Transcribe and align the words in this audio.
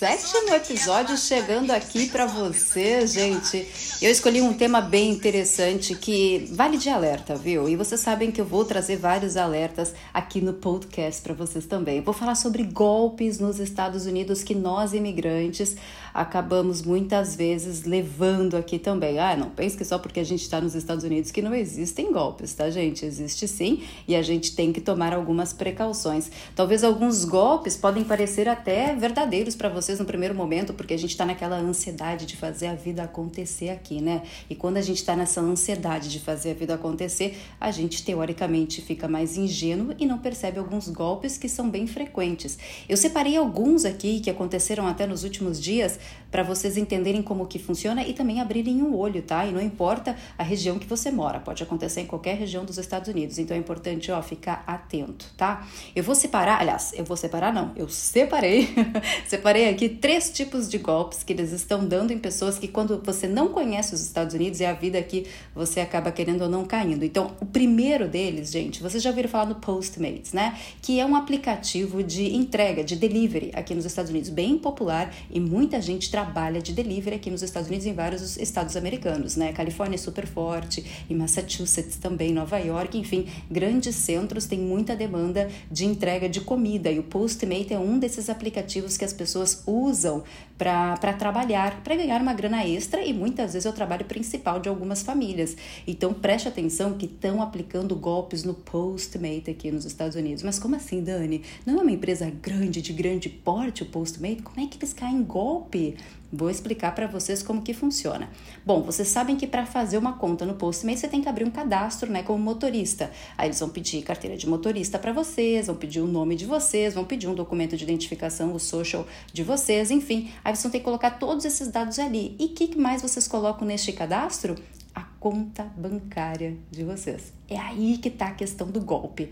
sétimo 0.00 0.54
episódio 0.54 1.14
chegando 1.14 1.72
aqui 1.72 2.08
para 2.08 2.24
você, 2.24 3.06
gente. 3.06 3.68
Eu 4.02 4.10
escolhi 4.10 4.40
um 4.40 4.54
tema 4.54 4.80
bem 4.80 5.10
interessante 5.10 5.94
que 5.94 6.48
vale 6.52 6.78
de 6.78 6.88
alerta, 6.88 7.34
viu? 7.34 7.68
E 7.68 7.76
vocês 7.76 8.00
sabem 8.00 8.30
que 8.30 8.40
eu 8.40 8.46
vou 8.46 8.64
trazer 8.64 8.96
vários 8.96 9.36
alertas 9.36 9.92
aqui 10.14 10.40
no 10.40 10.54
podcast 10.54 11.20
para 11.20 11.34
vocês 11.34 11.66
também. 11.66 11.98
Eu 11.98 12.02
vou 12.02 12.14
falar 12.14 12.34
sobre 12.34 12.62
golpes 12.62 13.38
nos 13.38 13.60
Estados 13.60 14.06
Unidos 14.06 14.42
que 14.42 14.54
nós 14.54 14.94
imigrantes 14.94 15.76
acabamos 16.14 16.82
muitas 16.82 17.36
vezes 17.36 17.84
levando 17.84 18.56
aqui 18.56 18.78
também. 18.78 19.18
Ah, 19.18 19.36
não 19.36 19.50
pense 19.50 19.76
que 19.76 19.84
só 19.84 19.98
porque 19.98 20.20
a 20.20 20.24
gente 20.24 20.42
está 20.42 20.60
nos 20.60 20.74
Estados 20.74 21.04
Unidos 21.04 21.30
que 21.30 21.42
não 21.42 21.54
existem 21.54 22.10
golpes, 22.10 22.54
tá, 22.54 22.70
gente? 22.70 23.04
Existe 23.04 23.46
sim 23.46 23.82
e 24.08 24.16
a 24.16 24.22
gente 24.22 24.54
tem 24.54 24.72
que 24.72 24.80
tomar 24.80 25.12
algumas 25.12 25.52
precauções. 25.52 26.30
Talvez 26.54 26.82
alguns 26.84 27.24
golpes 27.24 27.76
podem 27.76 28.02
parecer 28.02 28.48
até 28.48 28.94
verdadeiros 28.94 29.54
para 29.54 29.68
vocês 29.68 29.98
no 29.98 30.04
primeiro 30.04 30.34
momento, 30.34 30.72
porque 30.72 30.94
a 30.94 30.98
gente 30.98 31.10
está 31.10 31.24
naquela 31.24 31.56
ansiedade 31.56 32.26
de 32.26 32.36
fazer 32.36 32.68
a 32.68 32.74
vida 32.74 33.02
acontecer 33.02 33.68
aqui, 33.68 33.89
né? 33.98 34.22
E 34.48 34.54
quando 34.54 34.76
a 34.76 34.82
gente 34.82 34.98
está 34.98 35.16
nessa 35.16 35.40
ansiedade 35.40 36.10
de 36.10 36.20
fazer 36.20 36.50
a 36.50 36.54
vida 36.54 36.74
acontecer, 36.74 37.40
a 37.58 37.70
gente 37.70 38.04
teoricamente 38.04 38.82
fica 38.82 39.08
mais 39.08 39.36
ingênuo 39.36 39.94
e 39.98 40.04
não 40.04 40.18
percebe 40.18 40.58
alguns 40.58 40.88
golpes 40.88 41.38
que 41.38 41.48
são 41.48 41.70
bem 41.70 41.86
frequentes. 41.86 42.58
Eu 42.88 42.96
separei 42.96 43.36
alguns 43.36 43.84
aqui 43.86 44.20
que 44.20 44.28
aconteceram 44.28 44.86
até 44.86 45.06
nos 45.06 45.24
últimos 45.24 45.60
dias 45.60 45.98
para 46.30 46.42
vocês 46.42 46.76
entenderem 46.76 47.22
como 47.22 47.46
que 47.46 47.58
funciona 47.58 48.06
e 48.06 48.12
também 48.12 48.40
abrirem 48.40 48.82
o 48.82 48.96
olho, 48.96 49.22
tá? 49.22 49.46
E 49.46 49.52
não 49.52 49.60
importa 49.60 50.14
a 50.36 50.42
região 50.42 50.78
que 50.78 50.86
você 50.86 51.10
mora, 51.10 51.40
pode 51.40 51.62
acontecer 51.62 52.02
em 52.02 52.06
qualquer 52.06 52.36
região 52.36 52.64
dos 52.64 52.78
Estados 52.78 53.08
Unidos. 53.08 53.38
Então 53.38 53.56
é 53.56 53.60
importante, 53.60 54.12
ó, 54.12 54.20
ficar 54.22 54.62
atento, 54.66 55.26
tá? 55.36 55.66
Eu 55.96 56.04
vou 56.04 56.14
separar, 56.14 56.60
aliás, 56.60 56.92
eu 56.94 57.04
vou 57.04 57.16
separar 57.16 57.52
não, 57.52 57.72
eu 57.74 57.88
separei, 57.88 58.68
separei 59.26 59.68
aqui 59.68 59.88
três 59.88 60.30
tipos 60.30 60.68
de 60.68 60.78
golpes 60.78 61.22
que 61.22 61.32
eles 61.32 61.52
estão 61.52 61.86
dando 61.86 62.12
em 62.12 62.18
pessoas 62.18 62.58
que 62.58 62.68
quando 62.68 63.00
você 63.02 63.26
não 63.26 63.48
conhece 63.48 63.79
os 63.88 64.00
Estados 64.00 64.34
Unidos 64.34 64.60
e 64.60 64.64
a 64.64 64.72
vida 64.72 64.98
aqui, 64.98 65.26
você 65.54 65.80
acaba 65.80 66.12
querendo 66.12 66.42
ou 66.42 66.48
não 66.48 66.64
caindo. 66.64 67.04
Então, 67.04 67.34
o 67.40 67.46
primeiro 67.46 68.08
deles, 68.08 68.50
gente, 68.50 68.82
vocês 68.82 69.02
já 69.02 69.10
ouviram 69.10 69.28
falar 69.28 69.46
no 69.46 69.56
Postmates, 69.56 70.32
né? 70.32 70.58
Que 70.82 71.00
é 71.00 71.06
um 71.06 71.16
aplicativo 71.16 72.02
de 72.02 72.34
entrega, 72.34 72.84
de 72.84 72.96
delivery 72.96 73.50
aqui 73.54 73.74
nos 73.74 73.84
Estados 73.84 74.10
Unidos, 74.10 74.30
bem 74.30 74.58
popular 74.58 75.12
e 75.30 75.40
muita 75.40 75.80
gente 75.80 76.10
trabalha 76.10 76.60
de 76.60 76.72
delivery 76.72 77.16
aqui 77.16 77.30
nos 77.30 77.42
Estados 77.42 77.68
Unidos, 77.68 77.86
em 77.86 77.94
vários 77.94 78.36
estados 78.36 78.76
americanos, 78.76 79.36
né? 79.36 79.52
Califórnia 79.52 79.96
é 79.96 79.98
super 79.98 80.26
forte, 80.26 80.84
em 81.08 81.14
Massachusetts 81.14 81.96
também, 81.96 82.32
Nova 82.32 82.58
York, 82.58 82.96
enfim, 82.98 83.26
grandes 83.50 83.96
centros 83.96 84.46
têm 84.46 84.58
muita 84.58 84.94
demanda 84.94 85.48
de 85.70 85.84
entrega 85.84 86.28
de 86.28 86.40
comida 86.40 86.90
e 86.90 86.98
o 86.98 87.02
Postmate 87.02 87.72
é 87.72 87.78
um 87.78 87.98
desses 87.98 88.28
aplicativos 88.28 88.96
que 88.96 89.04
as 89.04 89.12
pessoas 89.12 89.62
usam 89.66 90.22
para 90.58 91.12
trabalhar, 91.14 91.82
para 91.82 91.96
ganhar 91.96 92.20
uma 92.20 92.34
grana 92.34 92.66
extra 92.66 93.02
e 93.02 93.12
muitas 93.12 93.54
vezes 93.54 93.66
é 93.70 93.72
o 93.72 93.74
trabalho 93.74 94.04
principal 94.04 94.60
de 94.60 94.68
algumas 94.68 95.02
famílias. 95.02 95.56
Então 95.86 96.12
preste 96.12 96.48
atenção 96.48 96.94
que 96.94 97.06
estão 97.06 97.40
aplicando 97.40 97.94
golpes 97.96 98.44
no 98.44 98.54
Postmate 98.54 99.50
aqui 99.50 99.70
nos 99.70 99.84
Estados 99.84 100.16
Unidos. 100.16 100.42
Mas 100.42 100.58
como 100.58 100.76
assim, 100.76 101.02
Dani? 101.02 101.42
Não 101.64 101.78
é 101.78 101.82
uma 101.82 101.92
empresa 101.92 102.30
grande, 102.30 102.82
de 102.82 102.92
grande 102.92 103.28
porte 103.28 103.82
o 103.82 103.86
Postmate? 103.86 104.42
Como 104.42 104.60
é 104.60 104.68
que 104.68 104.76
eles 104.76 104.92
caem 104.92 105.16
em 105.16 105.22
golpe? 105.22 105.96
Vou 106.32 106.48
explicar 106.48 106.94
para 106.94 107.08
vocês 107.08 107.42
como 107.42 107.62
que 107.62 107.74
funciona. 107.74 108.30
Bom, 108.64 108.82
vocês 108.82 109.08
sabem 109.08 109.36
que 109.36 109.46
para 109.46 109.66
fazer 109.66 109.98
uma 109.98 110.12
conta 110.12 110.46
no 110.46 110.54
Postmates 110.54 111.00
você 111.00 111.08
tem 111.08 111.20
que 111.20 111.28
abrir 111.28 111.44
um 111.44 111.50
cadastro, 111.50 112.10
né, 112.10 112.22
como 112.22 112.38
motorista. 112.38 113.10
Aí 113.36 113.48
eles 113.48 113.58
vão 113.58 113.68
pedir 113.68 114.02
carteira 114.02 114.36
de 114.36 114.48
motorista 114.48 114.98
para 114.98 115.12
vocês, 115.12 115.66
vão 115.66 115.74
pedir 115.74 116.00
o 116.00 116.06
nome 116.06 116.36
de 116.36 116.46
vocês, 116.46 116.94
vão 116.94 117.04
pedir 117.04 117.26
um 117.26 117.34
documento 117.34 117.76
de 117.76 117.82
identificação, 117.82 118.54
o 118.54 118.60
social 118.60 119.06
de 119.32 119.42
vocês, 119.42 119.90
enfim. 119.90 120.30
Aí 120.44 120.54
vocês 120.54 120.62
vão 120.62 120.70
ter 120.70 120.78
que 120.78 120.84
colocar 120.84 121.12
todos 121.12 121.44
esses 121.44 121.68
dados 121.68 121.98
ali. 121.98 122.36
E 122.38 122.44
o 122.44 122.48
que 122.50 122.78
mais 122.78 123.02
vocês 123.02 123.26
colocam 123.26 123.66
neste 123.66 123.92
cadastro? 123.92 124.54
A 124.94 125.02
conta 125.18 125.64
bancária 125.76 126.56
de 126.70 126.84
vocês. 126.84 127.39
É 127.50 127.58
aí 127.58 127.98
que 127.98 128.06
está 128.06 128.28
a 128.28 128.32
questão 128.32 128.68
do 128.68 128.80
golpe. 128.80 129.28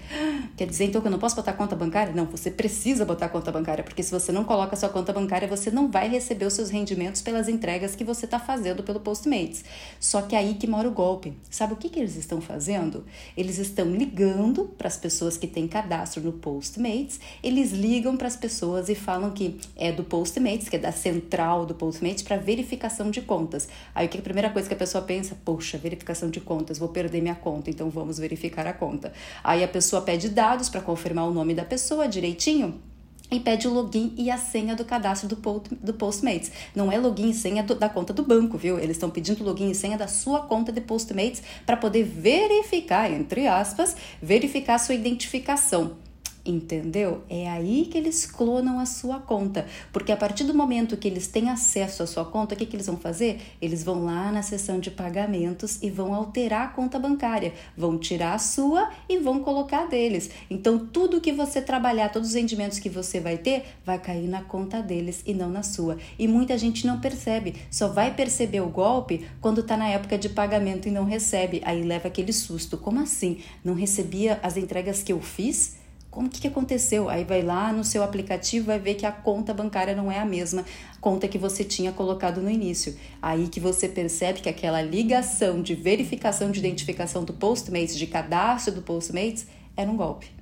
Quer 0.56 0.66
dizer, 0.66 0.86
então, 0.86 1.00
que 1.00 1.06
eu 1.06 1.10
não 1.12 1.20
posso 1.20 1.36
botar 1.36 1.52
conta 1.52 1.76
bancária? 1.76 2.12
Não, 2.12 2.24
você 2.26 2.50
precisa 2.50 3.04
botar 3.04 3.28
conta 3.28 3.52
bancária, 3.52 3.84
porque 3.84 4.02
se 4.02 4.10
você 4.10 4.32
não 4.32 4.42
coloca 4.42 4.74
sua 4.74 4.88
conta 4.88 5.12
bancária, 5.12 5.46
você 5.46 5.70
não 5.70 5.88
vai 5.88 6.08
receber 6.08 6.44
os 6.44 6.54
seus 6.54 6.68
rendimentos 6.68 7.22
pelas 7.22 7.48
entregas 7.48 7.94
que 7.94 8.02
você 8.02 8.24
está 8.24 8.40
fazendo 8.40 8.82
pelo 8.82 8.98
Postmates. 8.98 9.64
Só 10.00 10.20
que 10.22 10.34
é 10.34 10.38
aí 10.40 10.54
que 10.54 10.66
mora 10.66 10.88
o 10.88 10.90
golpe. 10.90 11.32
Sabe 11.48 11.74
o 11.74 11.76
que, 11.76 11.88
que 11.88 12.00
eles 12.00 12.16
estão 12.16 12.40
fazendo? 12.40 13.04
Eles 13.36 13.58
estão 13.58 13.88
ligando 13.88 14.64
para 14.64 14.88
as 14.88 14.96
pessoas 14.96 15.36
que 15.36 15.46
têm 15.46 15.68
cadastro 15.68 16.20
no 16.20 16.32
Postmates, 16.32 17.20
eles 17.40 17.70
ligam 17.70 18.16
para 18.16 18.26
as 18.26 18.34
pessoas 18.34 18.88
e 18.88 18.96
falam 18.96 19.30
que 19.30 19.60
é 19.76 19.92
do 19.92 20.02
Postmates, 20.02 20.68
que 20.68 20.74
é 20.74 20.78
da 20.80 20.90
central 20.90 21.64
do 21.64 21.74
Postmates, 21.74 22.24
para 22.24 22.36
verificação 22.36 23.12
de 23.12 23.22
contas. 23.22 23.68
Aí 23.94 24.08
que 24.08 24.18
a 24.18 24.22
primeira 24.22 24.50
coisa 24.50 24.66
que 24.66 24.74
a 24.74 24.76
pessoa 24.76 25.04
pensa, 25.04 25.36
poxa, 25.44 25.78
verificação 25.78 26.28
de 26.30 26.40
contas, 26.40 26.78
vou 26.78 26.88
perder 26.88 27.20
minha 27.20 27.36
conta, 27.36 27.70
então 27.70 27.88
vamos 27.88 28.07
vamos 28.08 28.18
verificar 28.18 28.66
a 28.66 28.72
conta. 28.72 29.12
Aí 29.44 29.62
a 29.62 29.68
pessoa 29.68 30.00
pede 30.00 30.30
dados 30.30 30.70
para 30.70 30.80
confirmar 30.80 31.28
o 31.28 31.30
nome 31.30 31.54
da 31.54 31.64
pessoa 31.64 32.08
direitinho 32.08 32.80
e 33.30 33.38
pede 33.38 33.68
o 33.68 33.72
login 33.72 34.14
e 34.16 34.30
a 34.30 34.38
senha 34.38 34.74
do 34.74 34.86
cadastro 34.86 35.28
do, 35.28 35.36
post, 35.36 35.74
do 35.74 35.92
Postmates. 35.92 36.50
Não 36.74 36.90
é 36.90 36.98
login 36.98 37.28
e 37.28 37.34
senha 37.34 37.62
do, 37.62 37.74
da 37.74 37.90
conta 37.90 38.14
do 38.14 38.22
banco, 38.22 38.56
viu? 38.56 38.78
Eles 38.78 38.96
estão 38.96 39.10
pedindo 39.10 39.44
login 39.44 39.70
e 39.70 39.74
senha 39.74 39.98
da 39.98 40.08
sua 40.08 40.40
conta 40.40 40.72
de 40.72 40.80
Postmates 40.80 41.42
para 41.66 41.76
poder 41.76 42.04
verificar, 42.04 43.12
entre 43.12 43.46
aspas, 43.46 43.94
verificar 44.22 44.76
a 44.76 44.78
sua 44.78 44.94
identificação. 44.94 46.07
Entendeu? 46.48 47.20
É 47.28 47.46
aí 47.46 47.84
que 47.84 47.98
eles 47.98 48.24
clonam 48.24 48.80
a 48.80 48.86
sua 48.86 49.18
conta. 49.18 49.66
Porque 49.92 50.10
a 50.10 50.16
partir 50.16 50.44
do 50.44 50.54
momento 50.54 50.96
que 50.96 51.06
eles 51.06 51.28
têm 51.28 51.50
acesso 51.50 52.02
à 52.02 52.06
sua 52.06 52.24
conta, 52.24 52.54
o 52.54 52.58
que, 52.58 52.64
que 52.64 52.74
eles 52.74 52.86
vão 52.86 52.96
fazer? 52.96 53.38
Eles 53.60 53.84
vão 53.84 54.06
lá 54.06 54.32
na 54.32 54.40
seção 54.40 54.80
de 54.80 54.90
pagamentos 54.90 55.78
e 55.82 55.90
vão 55.90 56.14
alterar 56.14 56.64
a 56.64 56.68
conta 56.68 56.98
bancária. 56.98 57.52
Vão 57.76 57.98
tirar 57.98 58.32
a 58.32 58.38
sua 58.38 58.88
e 59.06 59.18
vão 59.18 59.40
colocar 59.40 59.82
a 59.82 59.86
deles. 59.88 60.30
Então, 60.48 60.78
tudo 60.78 61.20
que 61.20 61.32
você 61.32 61.60
trabalhar, 61.60 62.08
todos 62.08 62.30
os 62.30 62.34
rendimentos 62.34 62.78
que 62.78 62.88
você 62.88 63.20
vai 63.20 63.36
ter, 63.36 63.66
vai 63.84 63.98
cair 63.98 64.26
na 64.26 64.40
conta 64.40 64.80
deles 64.80 65.22
e 65.26 65.34
não 65.34 65.50
na 65.50 65.62
sua. 65.62 65.98
E 66.18 66.26
muita 66.26 66.56
gente 66.56 66.86
não 66.86 66.98
percebe. 66.98 67.56
Só 67.70 67.88
vai 67.88 68.14
perceber 68.14 68.62
o 68.62 68.70
golpe 68.70 69.26
quando 69.42 69.60
está 69.60 69.76
na 69.76 69.88
época 69.90 70.16
de 70.16 70.30
pagamento 70.30 70.88
e 70.88 70.90
não 70.90 71.04
recebe. 71.04 71.60
Aí 71.62 71.82
leva 71.82 72.08
aquele 72.08 72.32
susto. 72.32 72.78
Como 72.78 73.00
assim? 73.00 73.40
Não 73.62 73.74
recebia 73.74 74.40
as 74.42 74.56
entregas 74.56 75.02
que 75.02 75.12
eu 75.12 75.20
fiz? 75.20 75.76
Como 76.10 76.28
que, 76.28 76.40
que 76.40 76.48
aconteceu? 76.48 77.08
Aí 77.08 77.22
vai 77.22 77.42
lá 77.42 77.72
no 77.72 77.84
seu 77.84 78.02
aplicativo, 78.02 78.66
vai 78.66 78.78
ver 78.78 78.94
que 78.94 79.04
a 79.04 79.12
conta 79.12 79.52
bancária 79.52 79.94
não 79.94 80.10
é 80.10 80.18
a 80.18 80.24
mesma 80.24 80.64
conta 81.00 81.28
que 81.28 81.38
você 81.38 81.62
tinha 81.62 81.92
colocado 81.92 82.40
no 82.40 82.50
início. 82.50 82.96
Aí 83.20 83.46
que 83.48 83.60
você 83.60 83.88
percebe 83.88 84.40
que 84.40 84.48
aquela 84.48 84.80
ligação 84.80 85.62
de 85.62 85.74
verificação 85.74 86.50
de 86.50 86.58
identificação 86.58 87.24
do 87.24 87.32
Postmates, 87.32 87.96
de 87.96 88.06
cadastro 88.06 88.74
do 88.74 88.82
Postmates, 88.82 89.46
era 89.76 89.90
um 89.90 89.96
golpe. 89.96 90.37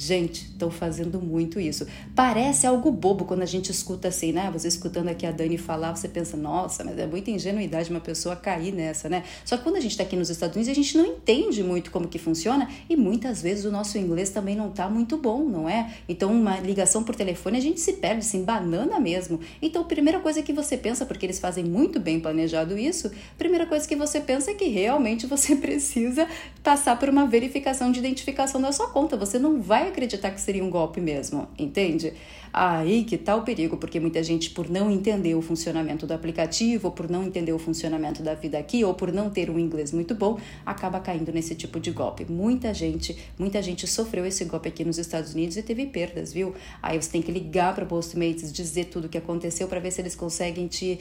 Gente, 0.00 0.44
estou 0.44 0.70
fazendo 0.70 1.20
muito 1.20 1.58
isso. 1.58 1.84
Parece 2.14 2.68
algo 2.68 2.88
bobo 2.92 3.24
quando 3.24 3.42
a 3.42 3.46
gente 3.46 3.72
escuta 3.72 4.06
assim, 4.06 4.30
né? 4.30 4.48
Você 4.52 4.68
escutando 4.68 5.08
aqui 5.08 5.26
a 5.26 5.32
Dani 5.32 5.58
falar, 5.58 5.96
você 5.96 6.06
pensa, 6.06 6.36
nossa, 6.36 6.84
mas 6.84 6.96
é 6.96 7.04
muita 7.04 7.32
ingenuidade 7.32 7.90
uma 7.90 7.98
pessoa 7.98 8.36
cair 8.36 8.72
nessa, 8.72 9.08
né? 9.08 9.24
Só 9.44 9.56
que 9.56 9.64
quando 9.64 9.74
a 9.74 9.80
gente 9.80 9.90
está 9.90 10.04
aqui 10.04 10.14
nos 10.14 10.30
Estados 10.30 10.54
Unidos, 10.54 10.70
a 10.70 10.74
gente 10.74 10.96
não 10.96 11.04
entende 11.04 11.64
muito 11.64 11.90
como 11.90 12.06
que 12.06 12.16
funciona 12.16 12.68
e 12.88 12.94
muitas 12.94 13.42
vezes 13.42 13.64
o 13.64 13.72
nosso 13.72 13.98
inglês 13.98 14.30
também 14.30 14.54
não 14.54 14.68
está 14.68 14.88
muito 14.88 15.16
bom, 15.16 15.42
não 15.42 15.68
é? 15.68 15.92
Então, 16.08 16.30
uma 16.30 16.60
ligação 16.60 17.02
por 17.02 17.16
telefone, 17.16 17.58
a 17.58 17.60
gente 17.60 17.80
se 17.80 17.94
perde, 17.94 18.20
assim, 18.20 18.44
banana 18.44 19.00
mesmo. 19.00 19.40
Então, 19.60 19.82
a 19.82 19.84
primeira 19.84 20.20
coisa 20.20 20.40
que 20.42 20.52
você 20.52 20.76
pensa, 20.76 21.04
porque 21.04 21.26
eles 21.26 21.40
fazem 21.40 21.64
muito 21.64 21.98
bem 21.98 22.20
planejado 22.20 22.78
isso, 22.78 23.08
a 23.08 23.36
primeira 23.36 23.66
coisa 23.66 23.86
que 23.88 23.96
você 23.96 24.20
pensa 24.20 24.52
é 24.52 24.54
que 24.54 24.68
realmente 24.68 25.26
você 25.26 25.56
precisa 25.58 26.28
passar 26.62 26.96
por 27.00 27.08
uma 27.08 27.26
verificação 27.26 27.90
de 27.90 27.98
identificação 27.98 28.60
da 28.60 28.70
sua 28.70 28.90
conta. 28.90 29.16
Você 29.16 29.40
não 29.40 29.60
vai 29.60 29.87
acreditar 29.88 30.30
que 30.30 30.40
seria 30.40 30.64
um 30.64 30.70
golpe 30.70 31.00
mesmo, 31.00 31.48
entende? 31.58 32.12
Aí 32.52 33.04
que 33.04 33.18
tá 33.18 33.36
o 33.36 33.42
perigo, 33.42 33.76
porque 33.76 34.00
muita 34.00 34.22
gente, 34.22 34.50
por 34.50 34.68
não 34.68 34.90
entender 34.90 35.34
o 35.34 35.42
funcionamento 35.42 36.06
do 36.06 36.14
aplicativo, 36.14 36.88
ou 36.88 36.92
por 36.92 37.08
não 37.08 37.24
entender 37.24 37.52
o 37.52 37.58
funcionamento 37.58 38.22
da 38.22 38.34
vida 38.34 38.58
aqui, 38.58 38.84
ou 38.84 38.94
por 38.94 39.12
não 39.12 39.30
ter 39.30 39.50
um 39.50 39.58
inglês 39.58 39.92
muito 39.92 40.14
bom, 40.14 40.38
acaba 40.64 40.98
caindo 41.00 41.32
nesse 41.32 41.54
tipo 41.54 41.78
de 41.78 41.90
golpe. 41.90 42.24
Muita 42.24 42.72
gente, 42.72 43.16
muita 43.38 43.60
gente 43.60 43.86
sofreu 43.86 44.24
esse 44.24 44.44
golpe 44.44 44.68
aqui 44.68 44.84
nos 44.84 44.98
Estados 44.98 45.34
Unidos 45.34 45.56
e 45.56 45.62
teve 45.62 45.86
perdas, 45.86 46.32
viu? 46.32 46.54
Aí 46.82 47.00
você 47.00 47.10
tem 47.10 47.22
que 47.22 47.30
ligar 47.30 47.74
para 47.74 47.84
Postmates, 47.84 48.52
dizer 48.52 48.86
tudo 48.86 49.04
o 49.06 49.08
que 49.08 49.18
aconteceu 49.18 49.68
para 49.68 49.80
ver 49.80 49.90
se 49.90 50.00
eles 50.00 50.14
conseguem 50.14 50.66
te, 50.66 50.98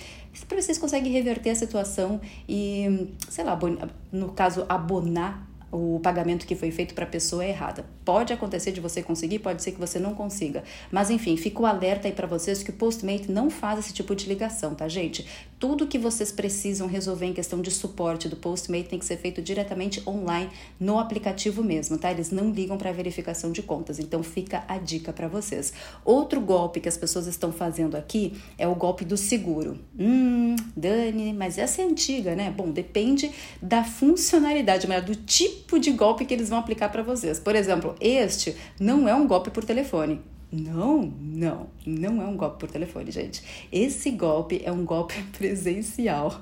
para 0.48 0.58
ver 0.58 0.62
se 0.62 0.72
eles 0.72 0.80
conseguem 0.80 1.12
reverter 1.12 1.52
a 1.52 1.56
situação 1.56 2.20
e, 2.48 3.08
sei 3.30 3.44
lá, 3.44 3.58
no 4.12 4.30
caso 4.30 4.66
abonar 4.68 5.47
o 5.72 6.00
pagamento 6.02 6.46
que 6.46 6.56
foi 6.56 6.72
feito 6.72 6.94
para 6.94 7.04
a 7.04 7.08
pessoa 7.08 7.44
é 7.44 7.50
errada. 7.50 7.86
Pode 8.06 8.32
acontecer 8.32 8.72
de 8.72 8.80
você 8.80 9.04
conseguir, 9.04 9.40
pode 9.40 9.62
ser 9.62 9.74
que 9.74 9.80
você 9.80 10.00
não 10.00 10.16
consiga. 10.16 10.64
Mas 10.92 11.10
enfim, 11.10 11.36
fica 11.36 11.62
o 11.62 11.66
alerta 11.66 12.08
aí 12.08 12.14
para 12.14 12.26
vocês 12.26 12.64
que 12.64 12.70
o 12.70 12.74
Postmate 12.74 13.30
não 13.30 13.50
faz 13.50 13.80
esse 13.80 13.94
tipo 13.94 14.16
de 14.16 14.28
ligação, 14.28 14.74
tá, 14.74 14.88
gente? 14.88 15.28
Tudo 15.60 15.88
que 15.88 15.98
vocês 15.98 16.32
precisam 16.32 16.88
resolver 16.88 17.26
em 17.26 17.34
questão 17.34 17.62
de 17.62 17.72
suporte 17.72 18.30
do 18.30 18.36
Postmate 18.36 18.90
tem 18.90 19.00
que 19.00 19.06
ser 19.06 19.18
feito 19.18 19.42
diretamente 19.42 20.02
online 20.08 20.50
no 20.80 21.00
aplicativo 21.00 21.64
mesmo, 21.64 21.98
tá? 21.98 22.12
Eles 22.12 22.32
não 22.32 22.52
ligam 22.52 22.78
para 22.78 22.92
verificação 22.92 23.52
de 23.52 23.62
contas. 23.62 24.00
Então 24.00 24.24
fica 24.24 24.64
a 24.68 24.78
dica 24.78 25.12
para 25.12 25.28
vocês. 25.28 25.74
Outro 26.06 26.40
golpe 26.40 26.80
que 26.80 26.88
as 26.88 26.96
pessoas 26.96 27.28
estão 27.28 27.52
fazendo 27.52 27.98
aqui 27.98 28.40
é 28.58 28.68
o 28.68 28.76
golpe 28.76 29.04
do 29.04 29.18
seguro. 29.18 29.80
Hum, 30.00 30.56
Dani, 30.76 31.34
mas 31.34 31.58
essa 31.58 31.82
é 31.82 31.86
antiga, 31.86 32.36
né? 32.36 32.54
Bom, 32.56 32.72
depende 32.72 33.32
da 33.62 33.84
funcionalidade, 33.84 34.88
mas 34.88 35.04
do 35.04 35.16
tipo 35.16 35.57
de 35.80 35.92
golpe 35.92 36.26
que 36.26 36.34
eles 36.34 36.50
vão 36.50 36.60
aplicar 36.60 36.90
para 36.90 37.04
vocês. 37.04 37.40
Por 37.40 37.56
exemplo, 37.56 37.96
este 38.00 38.56
não 38.80 39.08
é 39.08 39.14
um 39.14 39.28
golpe 39.28 39.50
por 39.52 39.64
telefone. 39.64 40.22
Não, 40.52 41.02
não, 41.20 41.68
não 41.86 42.22
é 42.22 42.26
um 42.26 42.38
golpe 42.38 42.60
por 42.60 42.72
telefone, 42.72 43.12
gente. 43.12 43.44
Esse 43.70 44.12
golpe 44.12 44.62
é 44.64 44.72
um 44.72 44.86
golpe 44.86 45.22
presencial. 45.38 46.42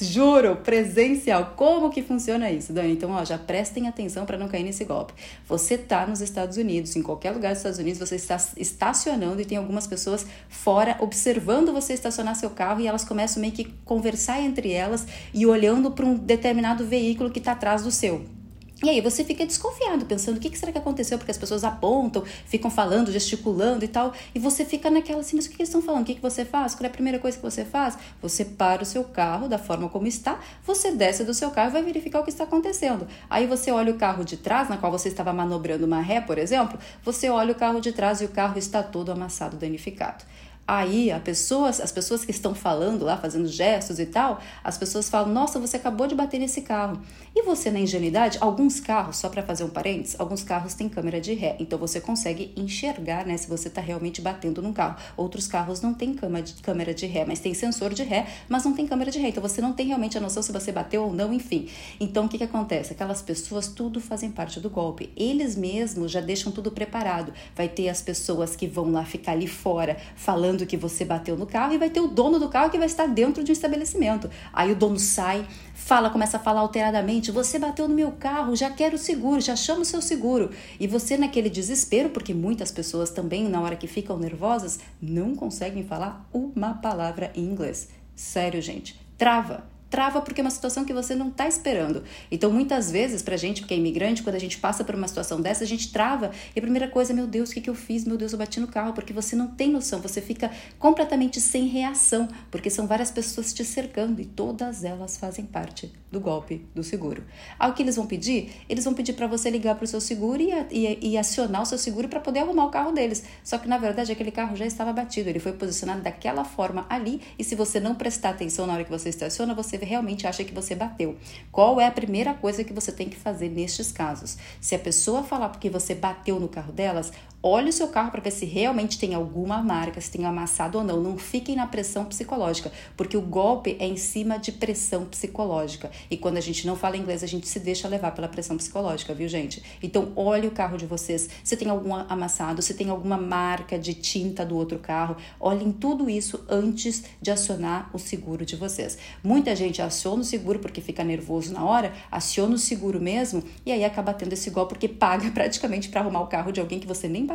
Juro, 0.00 0.56
presencial. 0.56 1.54
Como 1.56 1.88
que 1.88 2.02
funciona 2.02 2.50
isso, 2.50 2.72
Dani? 2.72 2.92
Então, 2.92 3.10
ó, 3.10 3.24
já 3.24 3.38
prestem 3.38 3.86
atenção 3.86 4.26
para 4.26 4.36
não 4.36 4.48
cair 4.48 4.64
nesse 4.64 4.84
golpe. 4.84 5.12
Você 5.46 5.78
tá 5.78 6.04
nos 6.06 6.20
Estados 6.20 6.56
Unidos, 6.56 6.96
em 6.96 7.02
qualquer 7.02 7.30
lugar 7.30 7.50
dos 7.50 7.58
Estados 7.58 7.78
Unidos, 7.78 8.00
você 8.00 8.16
está 8.16 8.36
estacionando 8.56 9.40
e 9.40 9.44
tem 9.44 9.56
algumas 9.56 9.86
pessoas 9.86 10.26
fora 10.48 10.96
observando 11.00 11.72
você 11.72 11.92
estacionar 11.92 12.34
seu 12.34 12.50
carro 12.50 12.80
e 12.80 12.88
elas 12.88 13.04
começam 13.04 13.40
meio 13.40 13.52
que 13.52 13.72
conversar 13.84 14.40
entre 14.40 14.72
elas 14.72 15.06
e 15.32 15.46
olhando 15.46 15.90
para 15.92 16.04
um 16.04 16.14
determinado 16.14 16.84
veículo 16.84 17.30
que 17.30 17.38
está 17.38 17.52
atrás 17.52 17.82
do 17.82 17.90
seu. 17.90 18.43
E 18.82 18.90
aí 18.90 19.00
você 19.00 19.24
fica 19.24 19.46
desconfiado, 19.46 20.04
pensando 20.04 20.36
o 20.36 20.40
que, 20.40 20.54
será 20.58 20.72
que 20.72 20.78
aconteceu, 20.78 21.16
porque 21.16 21.30
as 21.30 21.38
pessoas 21.38 21.62
apontam, 21.62 22.24
ficam 22.44 22.70
falando, 22.70 23.10
gesticulando 23.12 23.84
e 23.84 23.88
tal, 23.88 24.12
e 24.34 24.38
você 24.38 24.64
fica 24.64 24.90
naquela 24.90 25.20
assim, 25.20 25.36
mas 25.36 25.46
o 25.46 25.50
que, 25.50 25.56
eles 25.56 25.68
estão 25.68 25.80
falando? 25.80 26.02
O 26.02 26.04
que, 26.04 26.16
que 26.16 26.20
você 26.20 26.44
faz? 26.44 26.74
Qual 26.74 26.84
é 26.84 26.88
a 26.88 26.92
primeira 26.92 27.18
coisa 27.18 27.36
que 27.36 27.42
você 27.42 27.64
faz? 27.64 27.96
Você 28.20 28.44
para 28.44 28.82
o 28.82 28.86
seu 28.86 29.04
carro 29.04 29.48
da 29.48 29.58
forma 29.58 29.88
como 29.88 30.06
está, 30.06 30.40
você 30.64 30.90
desce 30.90 31.24
do 31.24 31.32
seu 31.32 31.50
carro 31.50 31.70
e 31.70 31.72
vai 31.72 31.82
verificar 31.82 32.20
o 32.20 32.24
que 32.24 32.30
está 32.30 32.44
acontecendo. 32.44 33.06
Aí 33.30 33.46
você 33.46 33.70
olha 33.70 33.92
o 33.92 33.96
carro 33.96 34.24
de 34.24 34.36
trás, 34.36 34.68
na 34.68 34.76
qual 34.76 34.90
você 34.90 35.08
estava 35.08 35.32
manobrando 35.32 35.86
uma 35.86 36.00
ré, 36.00 36.20
por 36.20 36.36
exemplo, 36.36 36.78
você 37.02 37.30
olha 37.30 37.52
o 37.52 37.54
carro 37.54 37.80
de 37.80 37.92
trás 37.92 38.20
e 38.20 38.24
o 38.24 38.28
carro 38.28 38.58
está 38.58 38.82
todo 38.82 39.12
amassado, 39.12 39.56
danificado. 39.56 40.24
Aí 40.66 41.10
a 41.10 41.20
pessoas, 41.20 41.80
as 41.80 41.92
pessoas 41.92 42.24
que 42.24 42.30
estão 42.30 42.54
falando 42.54 43.04
lá, 43.04 43.16
fazendo 43.16 43.46
gestos 43.46 43.98
e 43.98 44.06
tal, 44.06 44.40
as 44.62 44.78
pessoas 44.78 45.10
falam: 45.10 45.32
"Nossa, 45.32 45.58
você 45.58 45.76
acabou 45.76 46.06
de 46.06 46.14
bater 46.14 46.38
nesse 46.38 46.62
carro". 46.62 47.00
E 47.36 47.42
você 47.42 47.70
na 47.70 47.80
ingenuidade, 47.80 48.38
alguns 48.40 48.80
carros, 48.80 49.16
só 49.16 49.28
para 49.28 49.42
fazer 49.42 49.64
um 49.64 49.68
parênteses, 49.68 50.18
alguns 50.18 50.42
carros 50.42 50.72
têm 50.72 50.88
câmera 50.88 51.20
de 51.20 51.34
ré, 51.34 51.56
então 51.58 51.78
você 51.78 52.00
consegue 52.00 52.52
enxergar, 52.56 53.26
né, 53.26 53.36
se 53.36 53.48
você 53.48 53.68
está 53.68 53.80
realmente 53.80 54.22
batendo 54.22 54.62
num 54.62 54.72
carro. 54.72 54.96
Outros 55.16 55.46
carros 55.46 55.82
não 55.82 55.92
têm 55.92 56.14
câmera 56.14 56.94
de 56.94 57.06
ré, 57.06 57.24
mas 57.26 57.40
tem 57.40 57.52
sensor 57.52 57.92
de 57.92 58.02
ré, 58.02 58.26
mas 58.48 58.64
não 58.64 58.72
tem 58.72 58.86
câmera 58.86 59.10
de 59.10 59.18
ré, 59.18 59.28
então 59.28 59.42
você 59.42 59.60
não 59.60 59.72
tem 59.72 59.86
realmente 59.88 60.16
a 60.16 60.20
noção 60.20 60.42
se 60.42 60.52
você 60.52 60.72
bateu 60.72 61.04
ou 61.04 61.12
não, 61.12 61.32
enfim. 61.32 61.68
Então 62.00 62.26
o 62.26 62.28
que 62.28 62.38
que 62.38 62.44
acontece? 62.44 62.92
Aquelas 62.92 63.20
pessoas 63.20 63.68
tudo 63.68 64.00
fazem 64.00 64.30
parte 64.30 64.60
do 64.60 64.70
golpe. 64.70 65.10
Eles 65.16 65.56
mesmos 65.56 66.10
já 66.10 66.20
deixam 66.20 66.52
tudo 66.52 66.70
preparado. 66.70 67.32
Vai 67.54 67.68
ter 67.68 67.88
as 67.88 68.00
pessoas 68.00 68.56
que 68.56 68.66
vão 68.66 68.92
lá 68.92 69.04
ficar 69.04 69.32
ali 69.32 69.46
fora 69.46 69.96
falando 70.16 70.53
que 70.64 70.76
você 70.76 71.04
bateu 71.04 71.36
no 71.36 71.46
carro 71.46 71.74
e 71.74 71.78
vai 71.78 71.90
ter 71.90 72.00
o 72.00 72.06
dono 72.06 72.38
do 72.38 72.48
carro 72.48 72.70
que 72.70 72.78
vai 72.78 72.86
estar 72.86 73.06
dentro 73.06 73.42
de 73.42 73.50
um 73.50 73.52
estabelecimento. 73.52 74.30
Aí 74.52 74.70
o 74.70 74.76
dono 74.76 74.98
sai, 74.98 75.46
fala, 75.74 76.10
começa 76.10 76.36
a 76.36 76.40
falar 76.40 76.60
alteradamente: 76.60 77.32
Você 77.32 77.58
bateu 77.58 77.88
no 77.88 77.94
meu 77.94 78.12
carro, 78.12 78.54
já 78.54 78.70
quero 78.70 78.94
o 78.94 78.98
seguro, 78.98 79.40
já 79.40 79.56
chama 79.56 79.80
o 79.80 79.84
seu 79.84 80.00
seguro. 80.00 80.50
E 80.78 80.86
você, 80.86 81.16
naquele 81.16 81.50
desespero, 81.50 82.10
porque 82.10 82.32
muitas 82.32 82.70
pessoas 82.70 83.10
também, 83.10 83.48
na 83.48 83.60
hora 83.60 83.74
que 83.74 83.88
ficam 83.88 84.16
nervosas, 84.16 84.78
não 85.02 85.34
conseguem 85.34 85.84
falar 85.84 86.28
uma 86.32 86.74
palavra 86.74 87.32
em 87.34 87.42
inglês. 87.42 87.88
Sério, 88.14 88.62
gente. 88.62 88.98
Trava 89.18 89.73
trava 89.94 90.20
porque 90.20 90.40
é 90.40 90.42
uma 90.44 90.50
situação 90.50 90.84
que 90.84 90.92
você 90.92 91.14
não 91.14 91.28
está 91.28 91.46
esperando. 91.46 92.02
Então, 92.28 92.50
muitas 92.50 92.90
vezes, 92.90 93.22
pra 93.22 93.36
gente, 93.36 93.60
porque 93.60 93.74
é 93.74 93.76
imigrante, 93.76 94.24
quando 94.24 94.34
a 94.34 94.40
gente 94.40 94.58
passa 94.58 94.82
por 94.82 94.92
uma 94.92 95.06
situação 95.06 95.40
dessa, 95.40 95.62
a 95.62 95.66
gente 95.68 95.92
trava. 95.92 96.32
E 96.52 96.58
a 96.58 96.60
primeira 96.60 96.88
coisa, 96.88 97.14
meu 97.14 97.28
Deus, 97.28 97.50
o 97.50 97.54
que, 97.54 97.60
que 97.60 97.70
eu 97.70 97.76
fiz? 97.76 98.04
Meu 98.04 98.16
Deus, 98.16 98.32
eu 98.32 98.38
bati 98.40 98.58
no 98.58 98.66
carro, 98.66 98.92
porque 98.92 99.12
você 99.12 99.36
não 99.36 99.46
tem 99.46 99.70
noção, 99.70 100.00
você 100.00 100.20
fica 100.20 100.50
completamente 100.80 101.40
sem 101.40 101.68
reação, 101.68 102.28
porque 102.50 102.68
são 102.70 102.88
várias 102.88 103.12
pessoas 103.12 103.54
te 103.54 103.64
cercando 103.64 104.20
e 104.20 104.24
todas 104.24 104.82
elas 104.82 105.16
fazem 105.16 105.46
parte 105.46 105.92
do 106.10 106.20
golpe 106.20 106.64
do 106.74 106.82
seguro. 106.82 107.22
Aí 107.58 107.70
o 107.70 107.74
que 107.74 107.82
eles 107.82 107.94
vão 107.94 108.06
pedir? 108.06 108.52
Eles 108.68 108.84
vão 108.84 108.94
pedir 108.94 109.12
para 109.12 109.26
você 109.26 109.48
ligar 109.50 109.74
para 109.74 109.84
o 109.84 109.86
seu 109.86 110.00
seguro 110.00 110.40
e, 110.40 110.50
e, 110.70 111.10
e 111.10 111.18
acionar 111.18 111.62
o 111.62 111.66
seu 111.66 111.78
seguro 111.78 112.08
para 112.08 112.20
poder 112.20 112.40
arrumar 112.40 112.66
o 112.66 112.70
carro 112.70 112.92
deles. 112.92 113.24
Só 113.42 113.58
que 113.58 113.68
na 113.68 113.78
verdade 113.78 114.10
aquele 114.10 114.30
carro 114.30 114.56
já 114.56 114.64
estava 114.66 114.92
batido, 114.92 115.28
ele 115.28 115.40
foi 115.40 115.52
posicionado 115.52 116.02
daquela 116.02 116.44
forma 116.44 116.86
ali 116.88 117.20
e 117.38 117.44
se 117.44 117.54
você 117.54 117.78
não 117.78 117.94
prestar 117.94 118.30
atenção 118.30 118.66
na 118.66 118.74
hora 118.74 118.84
que 118.84 118.90
você 118.90 119.08
estaciona, 119.08 119.54
você 119.54 119.76
realmente 119.84 120.26
acha 120.26 120.44
que 120.44 120.54
você 120.54 120.74
bateu. 120.74 121.16
Qual 121.52 121.80
é 121.80 121.86
a 121.86 121.90
primeira 121.90 122.34
coisa 122.34 122.64
que 122.64 122.72
você 122.72 122.90
tem 122.90 123.08
que 123.08 123.16
fazer 123.16 123.48
nestes 123.48 123.92
casos? 123.92 124.36
Se 124.60 124.74
a 124.74 124.78
pessoa 124.78 125.22
falar 125.22 125.48
porque 125.50 125.70
você 125.70 125.94
bateu 125.94 126.40
no 126.40 126.48
carro 126.48 126.72
delas, 126.72 127.12
olhe 127.46 127.68
o 127.68 127.72
seu 127.72 127.88
carro 127.88 128.10
para 128.10 128.22
ver 128.22 128.30
se 128.30 128.46
realmente 128.46 128.98
tem 128.98 129.14
alguma 129.14 129.62
marca, 129.62 130.00
se 130.00 130.10
tem 130.10 130.24
amassado 130.24 130.78
ou 130.78 130.84
não. 130.84 131.02
Não 131.02 131.18
fiquem 131.18 131.54
na 131.54 131.66
pressão 131.66 132.06
psicológica, 132.06 132.72
porque 132.96 133.18
o 133.18 133.20
golpe 133.20 133.76
é 133.78 133.86
em 133.86 133.98
cima 133.98 134.38
de 134.38 134.50
pressão 134.50 135.04
psicológica. 135.04 135.90
E 136.10 136.16
quando 136.16 136.38
a 136.38 136.40
gente 136.40 136.66
não 136.66 136.74
fala 136.74 136.96
inglês, 136.96 137.22
a 137.22 137.26
gente 137.26 137.46
se 137.46 137.60
deixa 137.60 137.86
levar 137.86 138.12
pela 138.12 138.28
pressão 138.28 138.56
psicológica, 138.56 139.12
viu, 139.12 139.28
gente? 139.28 139.62
Então, 139.82 140.10
olhe 140.16 140.48
o 140.48 140.52
carro 140.52 140.78
de 140.78 140.86
vocês, 140.86 141.28
se 141.44 141.54
tem 141.54 141.68
algum 141.68 141.94
amassado, 141.94 142.62
se 142.62 142.72
tem 142.72 142.88
alguma 142.88 143.18
marca 143.18 143.78
de 143.78 143.92
tinta 143.92 144.42
do 144.42 144.56
outro 144.56 144.78
carro. 144.78 145.14
Olhem 145.38 145.70
tudo 145.70 146.08
isso 146.08 146.42
antes 146.48 147.04
de 147.20 147.30
acionar 147.30 147.90
o 147.92 147.98
seguro 147.98 148.46
de 148.46 148.56
vocês. 148.56 148.96
Muita 149.22 149.54
gente 149.54 149.82
aciona 149.82 150.22
o 150.22 150.24
seguro 150.24 150.60
porque 150.60 150.80
fica 150.80 151.04
nervoso 151.04 151.52
na 151.52 151.62
hora, 151.62 151.92
aciona 152.10 152.54
o 152.54 152.58
seguro 152.58 152.98
mesmo 152.98 153.44
e 153.66 153.72
aí 153.72 153.84
acaba 153.84 154.14
tendo 154.14 154.32
esse 154.32 154.48
golpe 154.48 154.74
porque 154.74 154.88
paga 154.88 155.28
praticamente 155.32 155.90
para 155.90 156.00
arrumar 156.00 156.22
o 156.22 156.26
carro 156.26 156.50
de 156.50 156.60
alguém 156.60 156.80
que 156.80 156.86
você 156.86 157.06
nem 157.06 157.26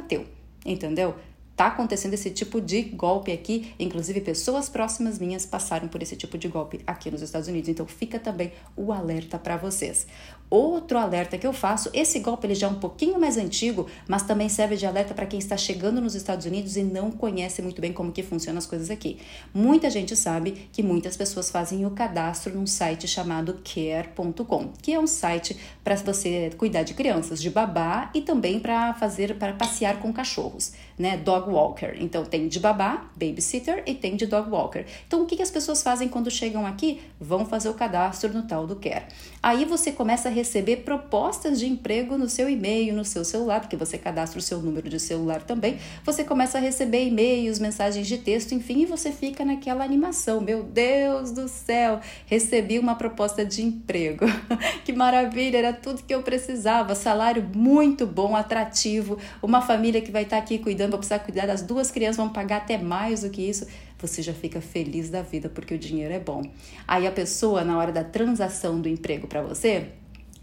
Entendeu? 0.66 1.16
Tá 1.60 1.68
acontecendo 1.68 2.14
esse 2.14 2.30
tipo 2.30 2.62
de 2.62 2.82
golpe 2.82 3.34
aqui, 3.34 3.74
inclusive 3.78 4.22
pessoas 4.22 4.70
próximas 4.70 5.20
minhas 5.20 5.46
passaram 5.46 5.90
por 5.90 6.02
esse 6.02 6.16
tipo 6.16 6.38
de 6.38 6.48
golpe 6.48 6.80
aqui 6.88 7.12
nos 7.12 7.22
Estados 7.22 7.50
Unidos. 7.50 7.68
Então 7.68 7.86
fica 7.86 8.18
também 8.18 8.54
o 8.78 8.94
alerta 8.94 9.38
para 9.38 9.58
vocês. 9.58 10.08
Outro 10.50 10.98
alerta 10.98 11.38
que 11.38 11.46
eu 11.46 11.54
faço, 11.54 11.92
esse 11.94 12.18
golpe 12.20 12.48
ele 12.48 12.56
já 12.56 12.66
é 12.66 12.70
um 12.70 12.80
pouquinho 12.80 13.20
mais 13.20 13.38
antigo, 13.38 13.88
mas 14.08 14.24
também 14.24 14.50
serve 14.50 14.78
de 14.78 14.86
alerta 14.86 15.14
para 15.14 15.28
quem 15.28 15.38
está 15.38 15.56
chegando 15.56 16.02
nos 16.02 16.16
Estados 16.16 16.46
Unidos 16.46 16.76
e 16.76 16.82
não 16.82 17.12
conhece 17.12 17.62
muito 17.62 17.80
bem 17.80 17.94
como 17.94 18.12
que 18.12 18.24
funcionam 18.24 18.58
as 18.58 18.66
coisas 18.66 18.90
aqui. 18.90 19.20
Muita 19.54 19.90
gente 19.92 20.16
sabe 20.16 20.70
que 20.72 20.82
muitas 20.82 21.16
pessoas 21.16 21.52
fazem 21.52 21.86
o 21.86 21.92
cadastro 21.92 22.56
num 22.56 22.66
site 22.66 23.08
chamado 23.08 23.60
care.com, 23.64 24.70
que 24.82 24.94
é 24.94 25.00
um 25.00 25.06
site 25.06 25.56
para 25.84 25.96
você 25.98 26.52
cuidar 26.58 26.82
de 26.82 26.96
crianças, 26.96 27.40
de 27.40 27.50
babá 27.50 28.10
e 28.16 28.22
também 28.22 28.60
para 28.60 28.94
fazer 28.96 29.38
para 29.38 29.54
passear 29.54 30.00
com 30.00 30.12
cachorros, 30.12 30.72
né? 30.98 31.16
Dog 31.18 31.49
walker. 31.50 31.96
Então 32.00 32.24
tem 32.24 32.48
de 32.48 32.60
babá, 32.60 33.10
babysitter 33.16 33.84
e 33.86 33.94
tem 33.94 34.16
de 34.16 34.26
dog 34.26 34.50
walker. 34.50 34.86
Então 35.08 35.24
o 35.24 35.26
que, 35.26 35.36
que 35.36 35.42
as 35.42 35.52
pessoas 35.52 35.82
fazem 35.82 36.08
quando 36.08 36.30
chegam 36.30 36.66
aqui? 36.66 37.02
Vão 37.20 37.46
fazer 37.46 37.70
o 37.70 37.74
cadastro 37.74 38.34
no 38.34 38.44
tal 38.44 38.66
do 38.66 38.76
care. 38.76 39.06
Aí 39.42 39.66
você 39.66 39.92
começa 39.92 40.30
a 40.30 40.32
receber 40.32 40.78
propostas 40.78 41.60
de 41.60 41.68
emprego 41.68 42.18
no 42.18 42.28
seu 42.28 42.50
e-mail, 42.50 42.94
no 42.94 43.06
seu 43.06 43.24
celular, 43.24 43.62
porque 43.62 43.78
você 43.78 43.98
cadastra 43.98 44.40
o 44.40 44.42
seu 44.42 44.62
número 44.62 44.90
de 44.90 45.00
celular 45.00 45.42
também. 45.44 45.78
Você 46.04 46.24
começa 46.24 46.58
a 46.58 46.62
receber 46.62 47.06
e-mails, 47.08 47.60
mensagens 47.60 48.06
de 48.08 48.18
texto, 48.18 48.54
enfim, 48.54 48.82
e 48.82 48.86
você 48.86 49.12
fica 49.12 49.46
naquela 49.46 49.84
animação. 49.84 50.42
Meu 50.42 50.64
Deus 50.64 51.32
do 51.32 51.48
céu, 51.48 52.00
recebi 52.26 52.80
uma 52.80 52.96
proposta 52.96 53.46
de 53.46 53.64
emprego. 53.64 54.26
que 54.84 54.92
maravilha, 54.92 55.58
era 55.58 55.74
tudo 55.74 56.04
que 56.04 56.14
eu 56.14 56.22
precisava. 56.22 56.94
Salário 56.94 57.50
muito 57.56 58.06
bom, 58.06 58.36
atrativo, 58.36 59.18
uma 59.42 59.62
família 59.62 60.02
que 60.02 60.12
vai 60.12 60.24
estar 60.24 60.38
aqui 60.38 60.58
cuidando, 60.58 60.92
vai 60.92 61.00
precisar 61.00 61.20
cuidar 61.20 61.39
das 61.46 61.62
duas 61.62 61.92
crianças, 61.92 62.18
vão 62.18 62.30
pagar 62.30 62.58
até 62.58 62.78
mais 62.78 63.22
do 63.22 63.30
que 63.30 63.42
isso 63.42 63.68
você 63.98 64.22
já 64.22 64.34
fica 64.34 64.62
feliz 64.62 65.10
da 65.10 65.22
vida 65.22 65.50
porque 65.50 65.74
o 65.74 65.78
dinheiro 65.78 66.14
é 66.14 66.20
bom. 66.20 66.42
Aí 66.88 67.06
a 67.06 67.12
pessoa, 67.12 67.64
na 67.64 67.78
hora 67.78 67.92
da 67.92 68.04
transação 68.04 68.80
do 68.80 68.88
emprego 68.88 69.28
para 69.28 69.42
você, 69.42 69.90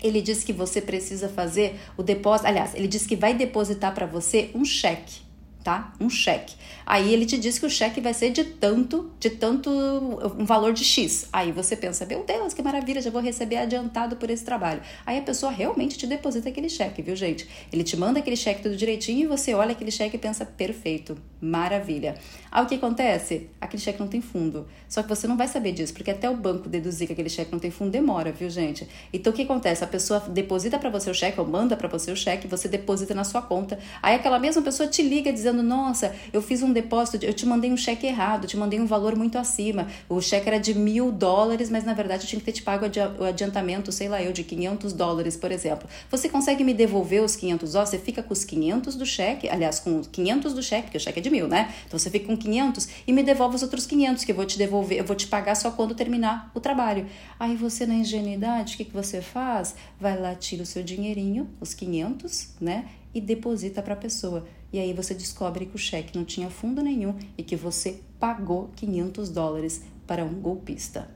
ele 0.03 0.21
diz 0.21 0.45
que 0.45 0.53
você 0.53 0.81
precisa 0.81 1.29
fazer 1.29 1.81
o 1.97 2.03
depósito. 2.03 2.49
Aliás, 2.49 2.75
ele 2.75 2.87
diz 2.87 3.07
que 3.07 3.17
vai 3.17 3.35
depositar 3.35 3.95
para 3.95 4.05
você 4.05 4.51
um 4.55 4.65
cheque 4.65 5.27
tá? 5.67 5.93
Um 5.99 6.09
cheque. 6.09 6.55
Aí 6.87 7.13
ele 7.13 7.27
te 7.27 7.37
diz 7.37 7.59
que 7.59 7.67
o 7.67 7.71
cheque 7.71 8.01
vai 8.01 8.15
ser 8.15 8.31
de 8.31 8.45
tanto, 8.45 9.11
de 9.19 9.29
tanto, 9.29 9.69
um 10.39 10.45
valor 10.45 10.73
de 10.73 10.85
X. 10.85 11.29
Aí 11.33 11.51
você 11.51 11.75
pensa, 11.75 12.07
meu 12.07 12.23
Deus, 12.23 12.55
que 12.55 12.63
maravilha, 12.63 13.03
já 13.03 13.11
vou 13.11 13.21
receber 13.21 13.57
adiantado 13.57 14.15
por 14.15 14.31
esse 14.31 14.45
trabalho. 14.45 14.81
Aí 15.05 15.19
a 15.19 15.23
pessoa 15.23 15.51
realmente 15.51 15.99
te 15.99 16.07
deposita 16.07 16.49
aquele 16.49 16.69
cheque, 16.69 17.03
viu, 17.03 17.17
gente? 17.17 17.49
Ele 17.73 17.83
te 17.83 17.97
manda 17.97 18.21
aquele 18.21 18.37
cheque 18.37 18.63
tudo 18.63 18.77
direitinho 18.77 19.25
e 19.25 19.27
você 19.27 19.53
olha 19.53 19.73
aquele 19.73 19.91
cheque 19.91 20.15
e 20.15 20.19
pensa, 20.19 20.47
perfeito, 20.47 21.19
maravilha. 21.41 22.15
Aí 22.53 22.65
o 22.65 22.67
que 22.67 22.77
acontece? 22.77 23.51
Aquele 23.61 23.83
cheque 23.83 23.99
não 23.99 24.07
tem 24.07 24.21
fundo. 24.21 24.69
Só 24.89 25.03
que 25.03 25.09
você 25.09 25.27
não 25.27 25.37
vai 25.37 25.49
saber 25.49 25.73
disso, 25.73 25.93
porque 25.93 26.13
até 26.13 26.31
o 26.31 26.37
banco 26.37 26.69
deduzir 26.69 27.09
que 27.09 27.13
aquele 27.13 27.29
cheque 27.29 27.51
não 27.51 27.59
tem 27.59 27.73
fundo 27.73 27.91
demora, 27.91 28.31
viu, 28.31 28.49
gente? 28.49 28.89
Então 29.13 29.33
o 29.33 29.37
que 29.37 29.43
acontece? 29.43 29.83
A 29.83 29.89
pessoa 29.89 30.21
deposita 30.21 30.79
para 30.79 30.89
você 30.89 31.11
o 31.11 31.15
cheque 31.15 31.41
ou 31.41 31.47
manda 31.47 31.77
para 31.77 31.89
você 31.89 32.13
o 32.13 32.17
cheque, 32.17 32.47
você 32.47 32.69
deposita 32.69 33.13
na 33.13 33.25
sua 33.25 33.43
conta. 33.43 33.77
Aí 34.01 34.15
aquela 34.15 34.39
mesma 34.39 34.63
pessoa 34.63 34.89
te 34.89 35.03
liga 35.03 35.33
dizendo: 35.33 35.63
Nossa, 35.63 36.15
eu 36.33 36.41
fiz 36.41 36.63
um 36.63 36.76
depósito, 36.77 37.25
eu 37.25 37.35
te 37.35 37.45
mandei 37.47 37.73
um 37.73 37.77
cheque 37.77 38.07
errado, 38.07 38.47
te 38.47 38.57
mandei 38.57 38.81
um 38.81 38.87
valor 38.87 39.17
muito 39.17 39.39
acima. 39.39 39.89
O 40.09 40.21
cheque 40.21 40.49
era 40.49 40.59
de 40.59 40.75
mil 40.75 41.11
dólares, 41.11 41.71
mas 41.71 41.85
na 41.85 41.95
verdade 41.95 42.25
eu 42.25 42.29
tinha 42.29 42.39
que 42.39 42.45
ter 42.45 42.53
te 42.53 42.63
pago 42.63 42.87
o 43.19 43.25
adiantamento, 43.25 43.91
sei 43.91 44.09
lá, 44.09 44.23
eu, 44.23 44.33
de 44.33 44.45
500 44.45 44.93
dólares, 44.93 45.37
por 45.37 45.51
exemplo. 45.51 45.89
Você 46.11 46.29
consegue 46.29 46.63
me 46.63 46.75
devolver 46.75 47.23
os 47.23 47.35
500 47.35 47.73
dólares? 47.73 47.91
Você 47.91 47.99
fica 47.99 48.23
com 48.23 48.33
os 48.33 48.45
500 48.45 48.95
do 48.95 49.07
cheque, 49.07 49.49
aliás, 49.49 49.79
com 49.79 50.03
500 50.03 50.53
do 50.53 50.63
cheque, 50.63 50.83
porque 50.85 50.99
o 50.99 51.01
cheque 51.01 51.19
é 51.19 51.23
de 51.23 51.31
mil, 51.31 51.49
né? 51.49 51.73
Então 51.87 51.99
você 51.99 52.11
fica 52.11 52.27
com 52.27 52.37
500 52.37 52.89
e 53.07 53.13
me 53.13 53.23
devolve 53.23 53.57
os 53.57 53.63
outros 53.63 53.87
500, 53.87 54.25
que 54.25 54.33
eu 54.33 54.37
vou 54.37 54.45
te 54.45 54.59
devolver, 54.59 54.99
eu 54.99 55.05
vou 55.05 55.17
te 55.17 55.27
pagar 55.27 55.55
só 55.55 55.71
quando 55.71 55.95
terminar 55.95 56.51
o 56.55 56.61
trabalho. 56.61 57.07
Aí 57.41 57.57
você, 57.57 57.87
na 57.87 57.95
ingenuidade, 57.95 58.75
o 58.75 58.77
que, 58.77 58.85
que 58.85 58.93
você 58.93 59.21
faz? 59.21 59.75
Vai 59.99 60.19
lá, 60.19 60.35
tira 60.35 60.63
o 60.63 60.67
seu 60.67 60.83
dinheirinho, 60.83 61.49
os 61.61 61.75
500, 61.75 62.51
né? 62.61 62.85
E 63.17 63.21
deposita 63.23 63.83
para 63.83 63.95
a 63.95 63.97
pessoa. 63.97 64.47
E 64.71 64.79
aí 64.79 64.93
você 64.93 65.15
descobre 65.15 65.65
que 65.65 65.75
o 65.75 65.79
cheque 65.79 66.15
não 66.15 66.23
tinha 66.23 66.51
fundo 66.51 66.83
nenhum 66.83 67.15
e 67.39 67.43
que 67.43 67.57
você 67.57 68.03
pagou 68.21 68.69
500 68.77 69.31
dólares 69.31 69.83
para 70.07 70.23
um 70.23 70.35
golpista. 70.35 71.09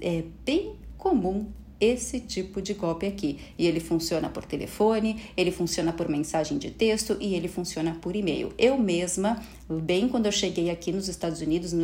É 0.00 0.24
bem 0.44 0.74
comum 0.98 1.46
esse 1.80 2.20
tipo 2.20 2.62
de 2.62 2.74
golpe 2.74 3.06
aqui. 3.06 3.38
E 3.58 3.66
ele 3.66 3.80
funciona 3.80 4.28
por 4.28 4.44
telefone, 4.44 5.20
ele 5.36 5.50
funciona 5.50 5.92
por 5.92 6.08
mensagem 6.08 6.58
de 6.58 6.70
texto 6.70 7.16
e 7.20 7.34
ele 7.34 7.48
funciona 7.48 7.96
por 8.00 8.16
e-mail. 8.16 8.52
Eu 8.58 8.78
mesma, 8.78 9.42
bem 9.68 10.08
quando 10.08 10.26
eu 10.26 10.32
cheguei 10.32 10.70
aqui 10.70 10.92
nos 10.92 11.08
Estados 11.08 11.40
Unidos, 11.40 11.74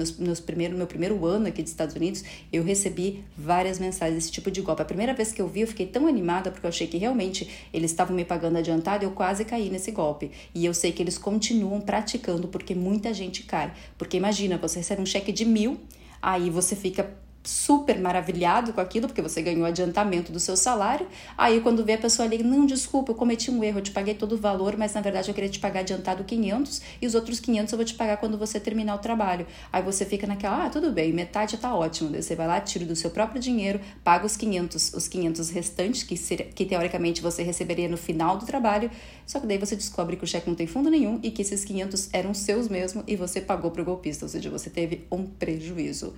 primeiro, 0.41 0.77
meu 0.77 0.87
primeiro 0.87 1.25
ano 1.27 1.47
aqui 1.47 1.63
dos 1.63 1.73
Estados 1.73 1.95
Unidos, 1.95 2.25
eu 2.53 2.63
recebi 2.63 3.23
várias 3.37 3.79
mensagens 3.79 4.17
desse 4.17 4.33
tipo 4.33 4.51
de 4.51 4.61
golpe. 4.61 4.83
A 4.83 4.87
primeira 4.87 5.13
vez 5.13 5.33
que 5.33 5.43
eu 5.43 5.49
vi, 5.49 5.61
eu 5.61 5.67
fiquei 5.67 5.87
tão 5.87 6.07
animada 6.07 6.51
porque 6.51 6.67
eu 6.67 6.71
achei 6.71 6.87
que 6.87 6.97
realmente 6.97 7.49
eles 7.73 7.91
estavam 7.91 8.17
me 8.17 8.25
pagando 8.25 8.59
adiantado, 8.59 9.05
eu 9.05 9.11
quase 9.11 9.45
caí 9.45 9.69
nesse 9.69 9.91
golpe. 9.91 10.31
E 10.55 10.65
eu 10.65 10.73
sei 10.73 10.93
que 10.93 11.03
eles 11.03 11.19
continuam 11.19 11.81
praticando 11.81 12.49
porque 12.49 12.75
muita 12.75 13.13
gente 13.13 13.43
cai. 13.43 13.73
Porque 13.99 14.17
imagina, 14.17 14.57
você 14.57 14.79
recebe 14.79 15.03
um 15.03 15.07
cheque 15.07 15.33
de 15.33 15.45
mil, 15.45 15.79
aí 16.21 16.51
você 16.51 16.75
fica 16.75 17.22
super 17.45 17.99
maravilhado 17.99 18.73
com 18.73 18.81
aquilo, 18.81 19.07
porque 19.07 19.23
você 19.23 19.43
ganhou 19.43 19.65
adiantamento 19.65 20.31
do 20.31 20.39
seu 20.39 20.57
salário. 20.57 21.07
Aí, 21.37 21.61
quando 21.61 21.85
vê 21.85 21.95
a 21.95 21.99
pessoa 21.99 22.27
ali, 22.27 22.43
não, 22.43 22.65
desculpa, 22.65 23.11
eu 23.11 23.15
cometi 23.15 23.51
um 23.51 23.63
erro, 23.65 23.79
eu 23.79 23.83
te 23.83 23.91
paguei 23.91 24.15
todo 24.15 24.33
o 24.33 24.39
valor, 24.39 24.77
mas 24.77 24.95
na 24.95 25.01
verdade 25.01 25.29
eu 25.29 25.35
queria 25.35 25.51
te 25.51 25.59
pagar 25.59 25.81
adiantado 25.81 26.25
500 26.25 26.83
e 27.01 27.07
os 27.07 27.15
outros 27.15 27.41
500 27.41 27.73
eu 27.73 27.77
vou 27.77 27.85
te 27.85 27.95
pagar 27.95 28.17
quando 28.19 28.39
você 28.39 28.61
terminar 28.61 28.95
o 28.95 28.99
trabalho. 28.99 29.47
Aí 29.73 29.83
você 29.83 30.05
fica 30.05 30.27
naquela, 30.27 30.67
ah, 30.67 30.71
tudo 30.71 30.93
bem, 30.93 31.13
metade 31.13 31.57
tá 31.57 31.75
ótimo. 31.75 32.11
Daí 32.11 32.23
você 32.23 32.37
vai 32.37 32.47
lá, 32.47 32.61
tira 32.61 32.85
do 32.85 32.95
seu 32.95 33.11
próprio 33.11 33.41
dinheiro, 33.41 33.81
paga 34.05 34.25
os 34.25 34.37
500, 34.37 34.95
os 34.95 35.09
500 35.09 35.51
restantes, 35.51 36.03
que, 36.03 36.17
seria, 36.17 36.47
que 36.47 36.65
teoricamente 36.65 37.21
você 37.21 37.43
receberia 37.43 37.89
no 37.89 37.97
final 37.97 38.37
do 38.37 38.47
trabalho, 38.47 38.91
só 39.27 39.41
que 39.41 39.47
daí 39.47 39.59
você 39.59 39.75
descobre 39.75 40.17
que 40.17 40.25
o 40.25 40.27
cheque 40.27 40.49
não 40.49 40.55
tem 40.55 40.67
fundo 40.67 40.91
nenhum 40.91 41.19
e 41.23 41.31
que 41.31 41.43
esses 41.43 41.65
500 41.65 42.11
eram 42.13 42.35
seus 42.35 42.69
mesmo 42.69 43.03
e 43.07 43.17
você 43.17 43.41
pagou 43.41 43.71
pro 43.71 43.85
golpista, 43.85 44.25
ou 44.25 44.29
seja, 44.29 44.51
você 44.51 44.71
teve 44.71 45.07
um 45.11 45.25
prejuízo. 45.25 46.15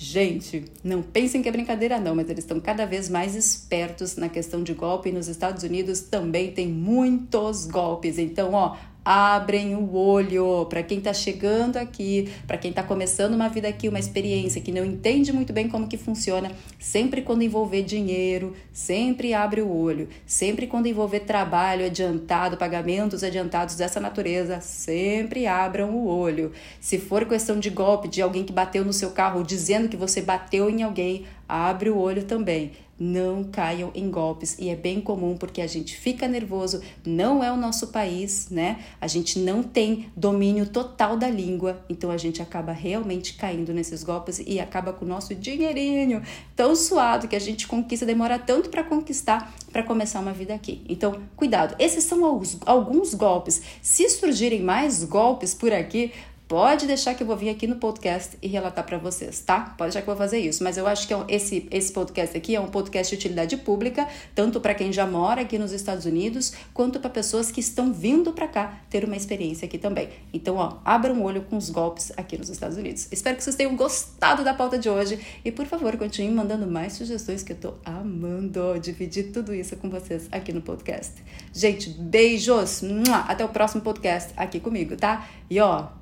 Gente, 0.00 0.64
não 0.84 1.02
pensem 1.02 1.42
que 1.42 1.48
é 1.48 1.52
brincadeira 1.52 1.98
não, 1.98 2.14
mas 2.14 2.30
eles 2.30 2.44
estão 2.44 2.60
cada 2.60 2.86
vez 2.86 3.08
mais 3.08 3.34
espertos 3.34 4.14
na 4.14 4.28
questão 4.28 4.62
de 4.62 4.72
golpe 4.72 5.08
e 5.08 5.12
nos 5.12 5.26
Estados 5.26 5.64
Unidos 5.64 6.02
também 6.02 6.52
tem 6.52 6.68
muitos 6.68 7.66
golpes. 7.66 8.16
Então, 8.16 8.52
ó, 8.52 8.76
abrem 9.10 9.74
o 9.74 9.94
olho 9.96 10.66
para 10.66 10.82
quem 10.82 10.98
está 10.98 11.14
chegando 11.14 11.78
aqui, 11.78 12.30
para 12.46 12.58
quem 12.58 12.68
está 12.68 12.82
começando 12.82 13.32
uma 13.32 13.48
vida 13.48 13.66
aqui, 13.66 13.88
uma 13.88 13.98
experiência 13.98 14.60
que 14.60 14.70
não 14.70 14.84
entende 14.84 15.32
muito 15.32 15.50
bem 15.50 15.66
como 15.66 15.88
que 15.88 15.96
funciona. 15.96 16.52
Sempre 16.78 17.22
quando 17.22 17.40
envolver 17.40 17.82
dinheiro, 17.84 18.54
sempre 18.70 19.32
abre 19.32 19.62
o 19.62 19.74
olho. 19.74 20.10
Sempre 20.26 20.66
quando 20.66 20.88
envolver 20.88 21.20
trabalho 21.20 21.86
adiantado, 21.86 22.58
pagamentos 22.58 23.24
adiantados 23.24 23.76
dessa 23.76 23.98
natureza, 23.98 24.60
sempre 24.60 25.46
abram 25.46 25.88
o 25.92 26.06
olho. 26.06 26.52
Se 26.78 26.98
for 26.98 27.24
questão 27.24 27.58
de 27.58 27.70
golpe 27.70 28.08
de 28.08 28.20
alguém 28.20 28.44
que 28.44 28.52
bateu 28.52 28.84
no 28.84 28.92
seu 28.92 29.12
carro, 29.12 29.42
dizendo 29.42 29.88
que 29.88 29.96
você 29.96 30.20
bateu 30.20 30.68
em 30.68 30.82
alguém, 30.82 31.24
abre 31.48 31.88
o 31.88 31.96
olho 31.96 32.24
também 32.24 32.72
não 32.98 33.44
caiam 33.44 33.90
em 33.94 34.10
golpes 34.10 34.56
e 34.58 34.68
é 34.68 34.76
bem 34.76 35.00
comum 35.00 35.36
porque 35.36 35.60
a 35.60 35.66
gente 35.66 35.96
fica 35.96 36.26
nervoso, 36.26 36.80
não 37.04 37.42
é 37.42 37.52
o 37.52 37.56
nosso 37.56 37.88
país, 37.88 38.48
né? 38.50 38.80
A 39.00 39.06
gente 39.06 39.38
não 39.38 39.62
tem 39.62 40.10
domínio 40.16 40.66
total 40.66 41.16
da 41.16 41.28
língua, 41.28 41.84
então 41.88 42.10
a 42.10 42.16
gente 42.16 42.42
acaba 42.42 42.72
realmente 42.72 43.34
caindo 43.34 43.72
nesses 43.72 44.02
golpes 44.02 44.40
e 44.44 44.58
acaba 44.58 44.92
com 44.92 45.04
o 45.04 45.08
nosso 45.08 45.34
dinheirinho 45.34 46.22
tão 46.56 46.74
suado 46.74 47.28
que 47.28 47.36
a 47.36 47.40
gente 47.40 47.66
conquista, 47.66 48.04
demora 48.04 48.38
tanto 48.38 48.68
para 48.68 48.82
conquistar 48.82 49.54
para 49.72 49.82
começar 49.82 50.20
uma 50.20 50.32
vida 50.32 50.54
aqui. 50.54 50.82
Então, 50.88 51.20
cuidado. 51.36 51.74
Esses 51.78 52.04
são 52.04 52.24
alguns 52.64 53.14
golpes. 53.14 53.62
Se 53.82 54.08
surgirem 54.08 54.62
mais 54.62 55.04
golpes 55.04 55.54
por 55.54 55.72
aqui, 55.72 56.12
Pode 56.48 56.86
deixar 56.86 57.12
que 57.12 57.22
eu 57.22 57.26
vou 57.26 57.36
vir 57.36 57.50
aqui 57.50 57.66
no 57.66 57.76
podcast 57.76 58.38
e 58.40 58.48
relatar 58.48 58.82
para 58.82 58.96
vocês, 58.96 59.38
tá? 59.40 59.74
Pode 59.76 59.90
deixar 59.90 60.02
que 60.02 60.08
eu 60.08 60.14
vou 60.14 60.24
fazer 60.24 60.38
isso. 60.38 60.64
Mas 60.64 60.78
eu 60.78 60.86
acho 60.86 61.06
que 61.06 61.12
é 61.12 61.24
esse, 61.28 61.68
esse 61.70 61.92
podcast 61.92 62.34
aqui 62.34 62.56
é 62.56 62.60
um 62.60 62.68
podcast 62.68 63.14
de 63.14 63.18
utilidade 63.18 63.58
pública, 63.58 64.08
tanto 64.34 64.58
para 64.58 64.72
quem 64.72 64.90
já 64.90 65.06
mora 65.06 65.42
aqui 65.42 65.58
nos 65.58 65.72
Estados 65.72 66.06
Unidos, 66.06 66.54
quanto 66.72 67.00
para 67.00 67.10
pessoas 67.10 67.50
que 67.50 67.60
estão 67.60 67.92
vindo 67.92 68.32
para 68.32 68.48
cá 68.48 68.80
ter 68.88 69.04
uma 69.04 69.14
experiência 69.14 69.66
aqui 69.66 69.76
também. 69.76 70.08
Então, 70.32 70.56
ó, 70.56 70.78
abra 70.86 71.12
um 71.12 71.22
olho 71.22 71.42
com 71.42 71.58
os 71.58 71.68
golpes 71.68 72.10
aqui 72.16 72.38
nos 72.38 72.48
Estados 72.48 72.78
Unidos. 72.78 73.08
Espero 73.12 73.36
que 73.36 73.44
vocês 73.44 73.54
tenham 73.54 73.76
gostado 73.76 74.42
da 74.42 74.54
pauta 74.54 74.78
de 74.78 74.88
hoje 74.88 75.20
e, 75.44 75.52
por 75.52 75.66
favor, 75.66 75.98
continuem 75.98 76.34
mandando 76.34 76.66
mais 76.66 76.94
sugestões 76.94 77.42
que 77.42 77.52
eu 77.52 77.56
tô 77.58 77.74
amando 77.84 78.80
dividir 78.80 79.32
tudo 79.32 79.52
isso 79.52 79.76
com 79.76 79.90
vocês 79.90 80.28
aqui 80.32 80.50
no 80.50 80.62
podcast. 80.62 81.12
Gente, 81.52 81.90
beijos! 81.90 82.80
Até 83.26 83.44
o 83.44 83.50
próximo 83.50 83.82
podcast 83.82 84.32
aqui 84.34 84.58
comigo, 84.58 84.96
tá? 84.96 85.28
E 85.50 85.60
ó, 85.60 85.97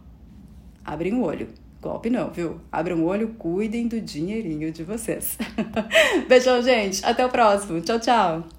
abrem 0.86 1.14
o 1.14 1.22
olho. 1.22 1.48
Golpe 1.82 2.08
não, 2.08 2.30
viu? 2.30 2.60
Abram 2.72 3.00
o 3.00 3.06
olho, 3.06 3.34
cuidem 3.38 3.86
do 3.86 4.00
dinheirinho 4.00 4.72
de 4.72 4.82
vocês. 4.82 5.38
Beijão, 6.26 6.62
gente. 6.62 7.04
Até 7.04 7.24
o 7.24 7.28
próximo. 7.28 7.80
Tchau, 7.80 8.00
tchau. 8.00 8.55